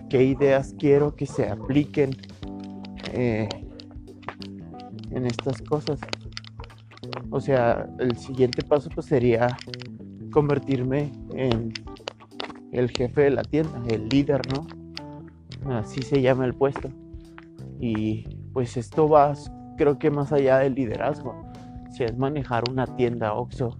qué 0.09 0.23
ideas 0.23 0.73
quiero 0.77 1.15
que 1.15 1.25
se 1.25 1.47
apliquen 1.49 2.15
eh, 3.13 3.49
en 5.17 5.25
estas 5.25 5.61
cosas. 5.61 5.99
O 7.29 7.39
sea, 7.39 7.87
el 7.99 8.15
siguiente 8.17 8.63
paso 8.63 8.89
pues 8.93 9.07
sería 9.07 9.57
convertirme 10.31 11.11
en 11.33 11.73
el 12.71 12.89
jefe 12.91 13.21
de 13.21 13.31
la 13.31 13.43
tienda, 13.43 13.81
el 13.89 14.07
líder, 14.09 14.41
¿no? 14.53 14.67
Así 15.73 16.01
se 16.01 16.21
llama 16.21 16.45
el 16.45 16.53
puesto. 16.53 16.89
Y 17.79 18.23
pues 18.53 18.77
esto 18.77 19.09
va, 19.09 19.33
creo 19.77 19.99
que 19.99 20.09
más 20.11 20.31
allá 20.31 20.59
del 20.59 20.75
liderazgo. 20.75 21.35
Si 21.91 22.03
es 22.03 22.17
manejar 22.17 22.63
una 22.69 22.85
tienda 22.85 23.33
OXO. 23.33 23.77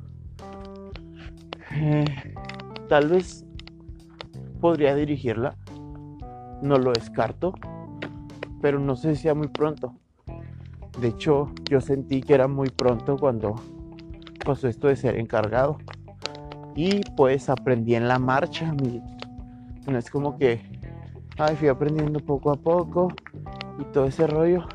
Eh, 1.74 2.06
tal 2.90 3.10
vez 3.10 3.46
podría 4.60 4.96
dirigirla 4.96 5.56
no 6.62 6.78
lo 6.78 6.92
descarto, 6.92 7.54
pero 8.62 8.80
no 8.80 8.96
sé 8.96 9.16
si 9.16 9.24
sea 9.24 9.36
muy 9.36 9.48
pronto. 9.48 9.96
De 11.00 11.10
hecho, 11.10 11.52
yo 11.70 11.80
sentí 11.82 12.22
que 12.22 12.34
era 12.34 12.48
muy 12.48 12.70
pronto 12.70 13.18
cuando 13.18 13.56
pasó 14.44 14.68
esto 14.68 14.88
de 14.88 14.96
ser 14.96 15.18
encargado. 15.18 15.78
Y 16.76 17.02
pues 17.16 17.50
aprendí 17.50 17.96
en 17.96 18.08
la 18.08 18.20
marcha. 18.20 18.74
No 19.88 19.98
es 19.98 20.10
como 20.10 20.38
que, 20.38 20.62
ay, 21.38 21.56
fui 21.56 21.68
aprendiendo 21.68 22.20
poco 22.20 22.52
a 22.52 22.56
poco 22.56 23.14
y 23.80 23.84
todo 23.86 24.06
ese 24.06 24.28
rollo. 24.28 24.68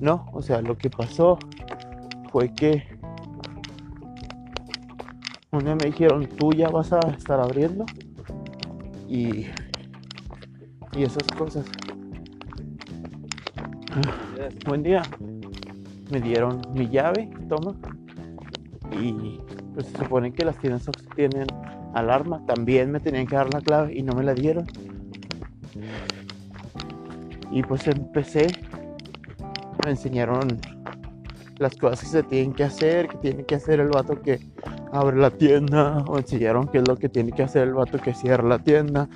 No, 0.00 0.26
o 0.32 0.42
sea, 0.42 0.60
lo 0.60 0.76
que 0.76 0.90
pasó 0.90 1.38
fue 2.30 2.52
que 2.52 2.84
un 5.52 5.64
me 5.64 5.86
dijeron, 5.86 6.26
tú 6.26 6.52
ya 6.52 6.68
vas 6.68 6.92
a 6.92 7.00
estar 7.16 7.40
abriendo. 7.40 7.86
Y 9.08 9.46
y 10.96 11.04
esas 11.04 11.28
cosas. 11.36 11.66
Buen 14.66 14.82
día. 14.82 15.02
Me 16.10 16.20
dieron 16.20 16.62
mi 16.72 16.88
llave, 16.88 17.30
toma. 17.48 17.74
Y 19.00 19.40
pues 19.74 19.86
se 19.86 19.98
supone 19.98 20.32
que 20.32 20.44
las 20.44 20.56
tiendas 20.58 20.88
tienen 21.14 21.46
alarma. 21.94 22.44
También 22.46 22.90
me 22.90 23.00
tenían 23.00 23.26
que 23.26 23.36
dar 23.36 23.52
la 23.52 23.60
clave 23.60 23.94
y 23.94 24.02
no 24.02 24.14
me 24.14 24.22
la 24.22 24.34
dieron. 24.34 24.66
Y 27.50 27.62
pues 27.62 27.86
empecé. 27.88 28.46
Me 29.84 29.90
enseñaron 29.92 30.60
las 31.58 31.76
cosas 31.76 32.00
que 32.00 32.06
se 32.06 32.22
tienen 32.22 32.52
que 32.52 32.64
hacer, 32.64 33.08
que 33.08 33.18
tiene 33.18 33.44
que 33.44 33.54
hacer 33.54 33.80
el 33.80 33.88
vato 33.88 34.20
que 34.20 34.40
abre 34.92 35.16
la 35.16 35.30
tienda. 35.30 36.04
O 36.06 36.18
enseñaron 36.18 36.68
qué 36.68 36.78
es 36.78 36.88
lo 36.88 36.96
que 36.96 37.08
tiene 37.08 37.32
que 37.32 37.42
hacer 37.42 37.68
el 37.68 37.74
vato 37.74 37.98
que 37.98 38.14
cierra 38.14 38.46
la 38.48 38.58
tienda 38.58 39.08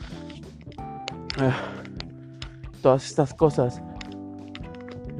Ah, 1.39 1.57
todas 2.83 3.07
estas 3.07 3.33
cosas, 3.33 3.81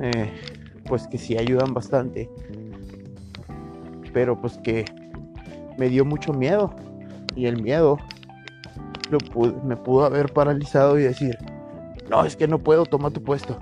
eh, 0.01 0.33
pues 0.87 1.07
que 1.09 1.19
sí 1.19 1.37
ayudan 1.37 1.75
bastante, 1.75 2.31
pero 4.13 4.41
pues 4.41 4.59
que 4.59 4.85
me 5.79 5.89
dio 5.89 6.05
mucho 6.05 6.33
miedo 6.33 6.75
y 7.37 7.47
el 7.47 7.63
miedo 7.63 7.99
me 9.65 9.77
pudo 9.77 10.05
haber 10.05 10.33
paralizado 10.33 10.99
y 10.99 11.03
decir, 11.03 11.37
no, 12.09 12.25
es 12.25 12.37
que 12.37 12.49
no 12.49 12.59
puedo, 12.59 12.85
toma 12.85 13.11
tu 13.11 13.23
puesto. 13.23 13.59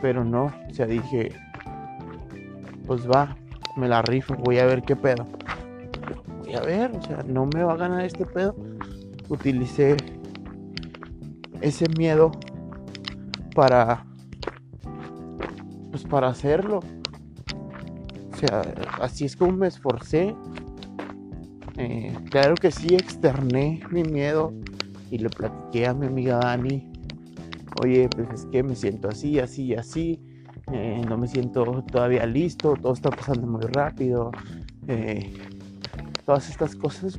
Pero 0.00 0.24
no, 0.24 0.52
o 0.70 0.74
sea, 0.74 0.86
dije, 0.86 1.32
pues 2.86 3.08
va, 3.08 3.36
me 3.76 3.88
la 3.88 4.02
rifo, 4.02 4.34
voy 4.36 4.58
a 4.58 4.66
ver 4.66 4.82
qué 4.82 4.96
pedo. 4.96 5.26
Voy 6.44 6.54
a 6.54 6.60
ver, 6.60 6.92
o 6.92 7.02
sea, 7.02 7.22
no 7.26 7.46
me 7.46 7.62
va 7.62 7.74
a 7.74 7.76
ganar 7.76 8.04
este 8.04 8.24
pedo. 8.24 8.54
Utilicé 9.28 9.96
ese 11.60 11.86
miedo 11.98 12.30
para 13.54 14.07
para 16.08 16.28
hacerlo. 16.28 16.80
O 18.32 18.36
sea 18.36 18.62
así 19.00 19.24
es 19.24 19.36
como 19.36 19.52
me 19.52 19.68
esforcé. 19.68 20.34
Eh, 21.76 22.12
claro 22.30 22.56
que 22.56 22.70
sí 22.70 22.94
externé 22.94 23.80
mi 23.90 24.02
miedo 24.02 24.52
y 25.10 25.18
le 25.18 25.30
platiqué 25.30 25.86
a 25.86 25.94
mi 25.94 26.06
amiga 26.06 26.38
Dani. 26.38 26.90
Oye, 27.80 28.08
pues 28.08 28.28
es 28.32 28.46
que 28.46 28.62
me 28.62 28.74
siento 28.74 29.08
así, 29.08 29.38
así, 29.38 29.74
así, 29.74 30.20
eh, 30.72 31.00
no 31.08 31.16
me 31.16 31.28
siento 31.28 31.84
todavía 31.84 32.26
listo, 32.26 32.74
todo 32.74 32.92
está 32.92 33.10
pasando 33.10 33.46
muy 33.46 33.62
rápido, 33.66 34.32
eh, 34.88 35.32
todas 36.26 36.50
estas 36.50 36.74
cosas. 36.74 37.16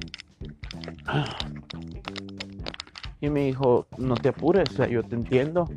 Y 3.21 3.29
me 3.29 3.45
dijo, 3.45 3.87
no 3.97 4.15
te 4.15 4.29
apures, 4.29 4.69
o 4.71 4.73
sea, 4.73 4.87
yo 4.87 5.03
te 5.03 5.15
entiendo, 5.15 5.69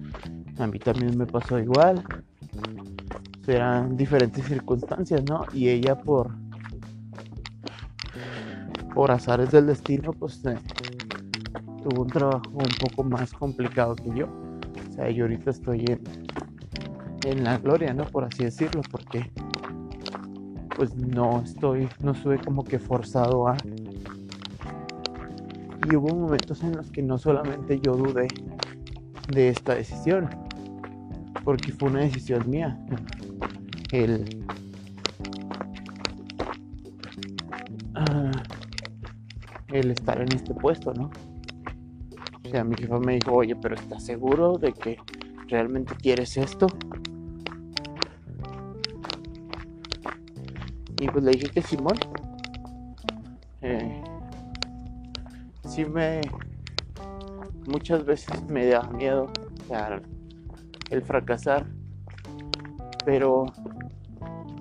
a 0.59 0.66
mí 0.66 0.78
también 0.78 1.16
me 1.16 1.26
pasó 1.26 1.59
igual, 1.59 2.04
serán 3.45 3.97
diferentes 3.97 4.45
circunstancias, 4.47 5.23
¿no? 5.29 5.45
Y 5.53 5.69
ella 5.69 5.99
por 5.99 6.31
por 8.95 9.11
azares 9.11 9.51
del 9.51 9.67
destino, 9.67 10.13
pues 10.13 10.45
eh, 10.45 10.57
tuvo 11.83 12.03
un 12.03 12.09
trabajo 12.09 12.51
un 12.53 12.75
poco 12.79 13.05
más 13.05 13.33
complicado 13.33 13.97
que 13.97 14.11
yo. 14.15 14.27
O 14.27 14.93
sea, 14.93 15.11
yo 15.11 15.25
ahorita 15.25 15.51
estoy 15.51 15.85
en, 15.89 16.01
en 17.25 17.45
la 17.45 17.57
gloria, 17.59 17.95
¿no? 17.95 18.05
Por 18.05 18.25
así 18.25 18.45
decirlo, 18.45 18.83
porque 18.91 19.33
pues 20.77 20.95
no 20.97 21.43
estoy, 21.43 21.89
no 22.01 22.13
estuve 22.13 22.39
como 22.39 22.65
que 22.65 22.79
forzado 22.79 23.49
a... 23.49 23.57
Y 25.91 25.97
hubo 25.97 26.15
momentos 26.15 26.63
en 26.63 26.77
los 26.77 26.91
que 26.91 27.03
no 27.03 27.19
solamente 27.19 27.81
yo 27.81 27.95
dudé 27.95 28.29
de 29.33 29.49
esta 29.49 29.75
decisión, 29.75 30.29
porque 31.45 31.73
fue 31.73 31.91
una 31.91 32.01
decisión 32.01 32.49
mía. 32.49 32.79
El... 33.93 34.43
ah, 37.95 38.33
el 39.69 39.91
estar 39.91 40.19
en 40.19 40.33
este 40.33 40.55
puesto, 40.55 40.95
¿no? 40.95 41.11
O 42.47 42.49
sea, 42.49 42.65
mi 42.65 42.75
jefa 42.75 42.99
me 42.99 43.17
dijo, 43.17 43.33
oye, 43.33 43.55
pero 43.55 43.75
¿estás 43.75 44.03
seguro 44.03 44.57
de 44.57 44.73
que 44.73 44.97
realmente 45.49 45.95
quieres 45.95 46.39
esto? 46.39 46.67
Y 50.99 51.09
pues 51.09 51.23
le 51.23 51.33
dije 51.33 51.49
que 51.49 51.61
Simón. 51.61 51.99
Eh, 53.61 54.03
sí 55.69 55.85
me... 55.85 56.23
Muchas 57.67 58.07
veces 58.07 58.43
me 58.49 58.67
da 58.67 58.83
miedo 58.85 59.25
o 59.25 59.67
sea, 59.69 60.01
el 60.91 61.03
fracasar, 61.03 61.67
pero 63.05 63.47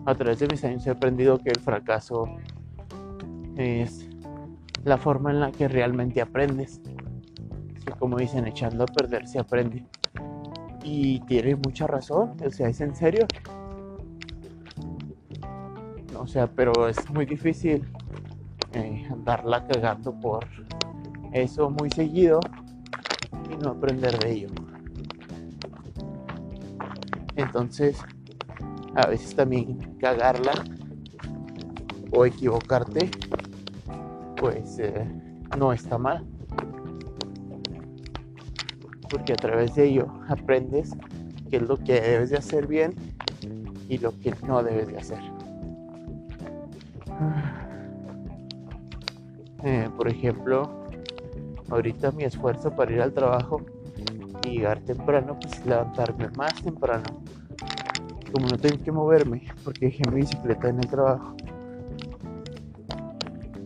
a 0.05 0.15
través 0.15 0.39
de 0.39 0.48
mis 0.48 0.63
años 0.63 0.86
he 0.88 0.89
aprendido 0.89 1.38
que 1.38 1.50
el 1.50 1.60
fracaso 1.60 2.25
es 3.55 4.08
la 4.84 4.98
forma 4.98 5.31
en 5.31 5.39
la 5.39 5.51
que 5.51 5.67
realmente 5.67 6.22
aprendes. 6.22 6.81
Como 8.00 8.17
dicen, 8.17 8.48
echando 8.48 8.84
a 8.84 8.88
perder 8.88 9.27
se 9.27 9.39
aprende. 9.39 9.86
Y 10.84 11.20
tiene 11.22 11.55
mucha 11.55 11.86
razón, 11.86 12.36
o 12.46 12.50
sea, 12.50 12.67
es 12.70 12.81
en 12.81 12.96
serio. 12.96 13.27
O 16.17 16.27
sea, 16.27 16.48
pero 16.48 16.88
es 16.88 17.10
muy 17.12 17.25
difícil 17.25 17.88
eh, 18.74 19.08
andarla 19.12 19.65
cagando 19.67 20.13
por 20.20 20.46
eso 21.34 21.70
muy 21.70 21.89
seguido 21.91 22.39
y 23.50 23.63
no 23.63 23.72
aprender 23.72 24.17
de 24.20 24.31
ello. 24.31 24.48
Entonces, 27.36 27.98
a 28.95 29.07
veces 29.07 29.36
también 29.36 29.77
cagarla 30.00 30.53
o 32.12 32.25
equivocarte, 32.25 33.10
pues 34.38 34.79
eh, 34.79 35.07
no 35.57 35.71
está 35.71 35.98
mal. 35.98 36.25
Porque 39.10 39.33
a 39.33 39.38
través 39.38 39.75
de 39.75 39.86
ello 39.86 40.07
aprendes 40.27 40.91
qué 41.50 41.57
es 41.57 41.63
lo 41.63 41.77
que 41.77 42.00
debes 42.00 42.29
de 42.29 42.38
hacer 42.38 42.67
bien 42.67 42.93
y 43.89 43.98
lo 43.98 44.17
que 44.19 44.33
no 44.48 44.63
debes 44.63 44.88
de 44.88 44.98
hacer. 44.98 45.19
Eh, 49.63 49.89
por 49.95 50.08
ejemplo, 50.08 50.88
ahorita 51.69 52.12
mi 52.12 52.23
esfuerzo 52.23 52.75
para 52.75 52.91
ir 52.91 53.01
al 53.01 53.13
trabajo 53.13 53.62
y 54.45 54.58
llegar 54.58 54.80
temprano, 54.80 55.38
pues 55.39 55.65
levantarme 55.65 56.30
más 56.30 56.56
temprano. 56.63 57.20
Como 58.32 58.48
no 58.48 58.58
tengo 58.58 58.84
que 58.84 58.91
moverme 58.91 59.44
porque 59.63 59.88
dejé 59.88 60.04
mi 60.10 60.22
bicicleta 60.22 60.70
en 60.70 60.80
el 60.80 60.88
trabajo, 60.88 61.36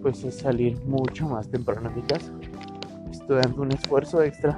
pues 0.01 0.23
es 0.23 0.35
salir 0.35 0.83
mucho 0.85 1.27
más 1.27 1.49
temprano 1.49 1.89
a 1.89 1.91
mi 1.91 2.01
casa. 2.03 2.31
Estoy 3.11 3.41
dando 3.41 3.61
un 3.61 3.71
esfuerzo 3.71 4.21
extra 4.21 4.57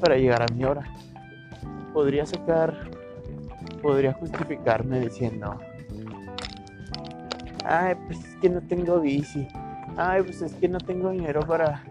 para 0.00 0.16
llegar 0.16 0.42
a 0.42 0.46
mi 0.54 0.64
hora. 0.64 0.84
Podría 1.92 2.26
sacar, 2.26 2.90
podría 3.82 4.12
justificarme 4.12 5.00
diciendo, 5.00 5.58
ay, 7.64 7.94
pues 8.06 8.18
es 8.18 8.36
que 8.36 8.48
no 8.48 8.60
tengo 8.62 9.00
bici, 9.00 9.46
ay, 9.96 10.22
pues 10.22 10.42
es 10.42 10.54
que 10.54 10.68
no 10.68 10.78
tengo 10.78 11.10
dinero 11.10 11.40
para 11.40 11.82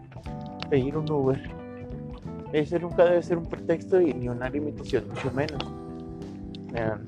pedir 0.70 0.98
un 0.98 1.12
Uber. 1.12 1.42
Ese 2.52 2.80
nunca 2.80 3.06
debe 3.06 3.24
ser 3.24 3.38
un 3.38 3.46
pretexto 3.46 4.00
y 4.00 4.14
ni 4.14 4.30
una 4.30 4.50
limitación, 4.50 5.08
mucho 5.10 5.32
menos. 5.32 5.64
Em, 6.76 7.06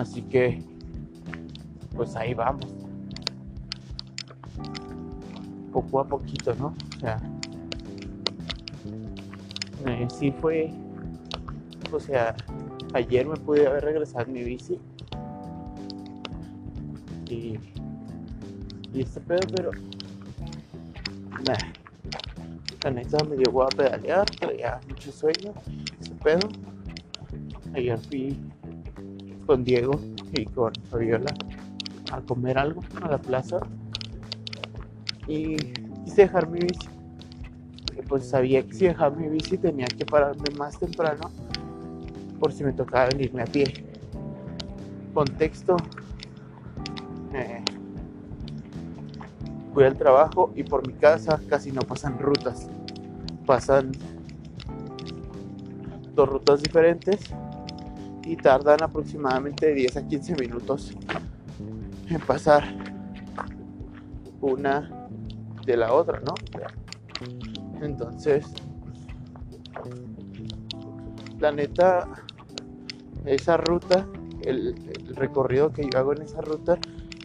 así 0.00 0.22
que, 0.22 0.62
pues 1.94 2.16
ahí 2.16 2.34
vamos. 2.34 2.66
Poco 5.72 6.00
a 6.00 6.04
poquito, 6.06 6.54
¿no? 6.54 6.74
O 6.96 7.00
sea, 7.00 7.16
eh, 9.86 10.08
sí 10.10 10.32
fue, 10.32 10.72
o 11.92 12.00
sea, 12.00 12.34
ayer 12.94 13.26
me 13.26 13.36
pude 13.36 13.66
haber 13.66 13.84
regresado 13.84 14.26
mi 14.26 14.42
bici. 14.42 14.78
Y, 17.28 17.58
y 18.92 19.00
este 19.02 19.20
pedo, 19.20 19.46
pero 19.54 19.70
Nah. 21.46 21.56
La 22.82 22.90
neta 22.90 23.22
me 23.24 23.36
llegó 23.36 23.62
a 23.62 23.68
pedalear, 23.68 24.24
traía 24.30 24.80
mucho 24.88 25.12
sueño, 25.12 25.52
ese 26.00 26.14
pedo. 26.14 26.48
Ayer 27.74 27.98
fui 27.98 28.36
con 29.50 29.64
Diego 29.64 29.98
y 30.32 30.44
con 30.44 30.72
Fabiola 30.88 31.34
a 32.12 32.20
comer 32.20 32.56
algo 32.56 32.84
a 33.02 33.08
la 33.08 33.18
plaza 33.18 33.58
y 35.26 35.56
quise 36.04 36.22
dejar 36.22 36.48
mi 36.48 36.60
bici. 36.60 36.88
Porque 37.84 38.02
pues 38.04 38.28
sabía 38.28 38.64
que 38.64 38.72
si 38.72 38.84
dejaba 38.84 39.16
mi 39.16 39.28
bici 39.28 39.58
tenía 39.58 39.88
que 39.88 40.06
pararme 40.06 40.54
más 40.56 40.78
temprano 40.78 41.32
por 42.38 42.52
si 42.52 42.62
me 42.62 42.72
tocaba 42.72 43.08
venirme 43.08 43.42
a 43.42 43.44
pie. 43.44 43.64
Contexto. 45.14 45.76
Eh, 47.34 47.64
voy 49.74 49.82
al 49.82 49.96
trabajo 49.96 50.52
y 50.54 50.62
por 50.62 50.86
mi 50.86 50.92
casa 50.92 51.40
casi 51.48 51.72
no 51.72 51.80
pasan 51.80 52.20
rutas. 52.20 52.68
Pasan 53.46 53.90
dos 56.14 56.28
rutas 56.28 56.62
diferentes 56.62 57.18
y 58.24 58.36
tardan 58.36 58.82
aproximadamente 58.82 59.74
10 59.74 59.96
a 59.96 60.06
15 60.06 60.36
minutos 60.36 60.92
en 62.08 62.20
pasar 62.20 62.64
una 64.40 65.08
de 65.64 65.76
la 65.76 65.92
otra, 65.92 66.20
¿no? 66.20 66.34
Entonces, 67.80 68.46
la 71.38 71.52
neta, 71.52 72.08
esa 73.24 73.56
ruta, 73.56 74.06
el, 74.42 74.74
el 75.08 75.16
recorrido 75.16 75.72
que 75.72 75.88
yo 75.90 75.98
hago 75.98 76.12
en 76.12 76.22
esa 76.22 76.40
ruta 76.40 76.78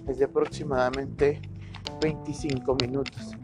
es 0.07 0.19
de 0.19 0.25
aproximadamente 0.25 1.41
25 2.01 2.77
minutos. 2.81 3.35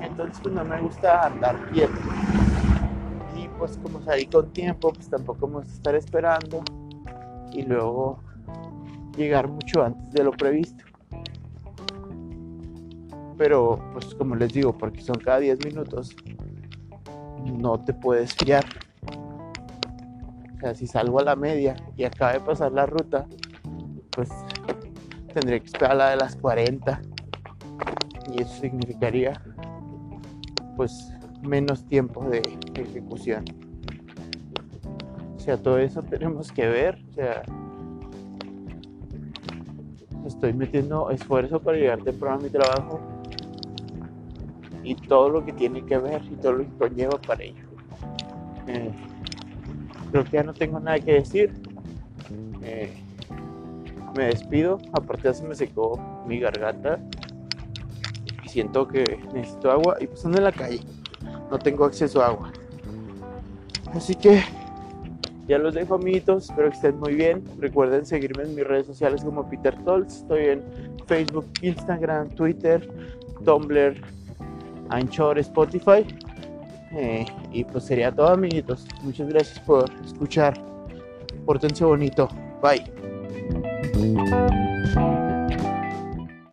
Entonces 0.00 0.38
pues 0.42 0.54
no 0.54 0.64
me 0.64 0.80
gusta 0.80 1.26
andar 1.26 1.70
quieto. 1.70 1.92
Pues 3.58 3.78
como 3.78 4.02
salí 4.02 4.26
con 4.26 4.52
tiempo, 4.52 4.92
pues 4.92 5.08
tampoco 5.08 5.46
me 5.46 5.56
gusta 5.56 5.72
estar 5.72 5.94
esperando. 5.94 6.62
Y 7.52 7.62
luego 7.62 8.20
llegar 9.16 9.48
mucho 9.48 9.82
antes 9.82 10.10
de 10.12 10.24
lo 10.24 10.32
previsto. 10.32 10.84
Pero 13.38 13.78
pues 13.92 14.14
como 14.14 14.34
les 14.34 14.52
digo, 14.52 14.76
porque 14.76 15.00
son 15.00 15.16
cada 15.16 15.40
10 15.40 15.64
minutos, 15.64 16.14
no 17.44 17.78
te 17.80 17.92
puedes 17.92 18.34
fiar. 18.34 18.64
O 20.56 20.60
sea, 20.60 20.74
si 20.74 20.86
salgo 20.86 21.20
a 21.20 21.24
la 21.24 21.36
media 21.36 21.76
y 21.96 22.04
acaba 22.04 22.32
de 22.32 22.40
pasar 22.40 22.72
la 22.72 22.86
ruta, 22.86 23.26
pues 24.10 24.30
tendría 25.32 25.60
que 25.60 25.66
esperar 25.66 25.96
la 25.96 26.10
de 26.10 26.16
las 26.16 26.34
40 26.36 27.00
y 28.32 28.42
eso 28.42 28.60
significaría 28.60 29.40
pues 30.76 31.12
menos 31.46 31.86
tiempo 31.86 32.24
de 32.28 32.42
ejecución 32.74 33.44
o 35.36 35.38
sea 35.38 35.56
todo 35.56 35.78
eso 35.78 36.02
tenemos 36.02 36.52
que 36.52 36.66
ver 36.66 36.98
o 37.10 37.12
sea 37.12 37.42
estoy 40.26 40.52
metiendo 40.52 41.10
esfuerzo 41.10 41.60
para 41.60 41.78
llegar 41.78 42.02
temprano 42.02 42.40
a 42.40 42.42
mi 42.42 42.50
trabajo 42.50 43.00
y 44.86 44.94
todo 44.94 45.28
lo 45.28 45.44
que 45.44 45.52
tiene 45.52 45.84
que 45.84 45.98
ver 45.98 46.22
y 46.30 46.36
todo 46.36 46.52
lo 46.52 46.64
que 46.64 46.70
conlleva 46.78 47.18
para 47.18 47.42
ello. 47.42 47.64
Eh, 48.68 48.92
creo 50.12 50.24
que 50.24 50.30
ya 50.30 50.42
no 50.44 50.54
tengo 50.54 50.78
nada 50.78 51.00
que 51.00 51.14
decir. 51.14 51.52
Eh, 52.62 52.92
me 54.16 54.26
despido. 54.26 54.78
Aparte 54.92 55.24
ya 55.24 55.34
se 55.34 55.44
me 55.44 55.56
secó 55.56 55.98
mi 56.26 56.38
garganta 56.38 57.00
y 58.44 58.48
siento 58.48 58.86
que 58.86 59.04
necesito 59.34 59.72
agua 59.72 59.96
y 60.00 60.06
pues 60.06 60.24
ando 60.24 60.38
en 60.38 60.44
la 60.44 60.52
calle. 60.52 60.80
No 61.50 61.58
tengo 61.58 61.84
acceso 61.84 62.22
a 62.22 62.26
agua. 62.26 62.52
Así 63.94 64.14
que 64.14 64.42
ya 65.48 65.58
los 65.58 65.74
dejo 65.74 65.94
amiguitos, 65.94 66.50
espero 66.50 66.70
que 66.70 66.76
estén 66.76 66.98
muy 66.98 67.14
bien. 67.14 67.44
Recuerden 67.58 68.04
seguirme 68.04 68.42
en 68.44 68.54
mis 68.56 68.66
redes 68.66 68.86
sociales 68.86 69.22
como 69.22 69.48
Peter 69.48 69.76
Tolz. 69.84 70.16
Estoy 70.16 70.46
en 70.46 70.62
Facebook, 71.06 71.46
Instagram, 71.62 72.30
Twitter, 72.30 72.88
Tumblr, 73.44 73.94
Anchor, 74.90 75.38
Spotify. 75.38 76.04
Eh, 76.92 77.26
y 77.52 77.62
pues 77.64 77.84
sería 77.84 78.10
todo 78.10 78.28
amiguitos. 78.28 78.86
Muchas 79.02 79.28
gracias 79.28 79.60
por 79.60 79.84
escuchar. 80.04 80.54
Portense 81.44 81.84
bonito. 81.84 82.28
Bye. 82.60 82.82